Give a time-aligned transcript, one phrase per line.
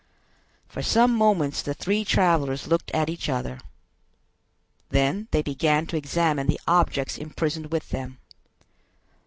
[0.67, 3.59] For some moments the three travelers looked at each other.
[4.89, 8.17] Then they began to examine the objects imprisoned with them.